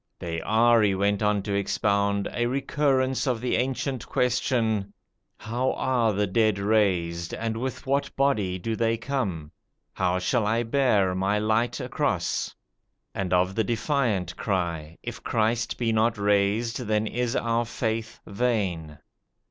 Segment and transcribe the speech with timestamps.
[0.17, 4.93] They are, he went on to expound, a recurrence of the ancient question:
[5.37, 9.51] "How are the dead raised, and with what body do they come?"
[9.93, 12.55] "How shall I bear my light across?"
[13.13, 18.97] and of the defiant cry: "If Christ be not raised, then is our faith vain."